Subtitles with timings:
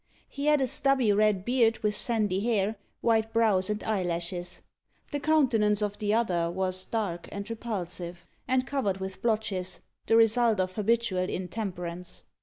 [0.27, 4.63] He had a stubby red beard, with sandy hair, white brows and eyelashes.
[5.11, 10.59] The countenance of the other was dark and repulsive, and covered with blotches, the result
[10.59, 12.23] of habitual intemperance.